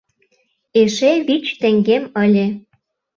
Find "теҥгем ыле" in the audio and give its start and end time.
1.61-2.45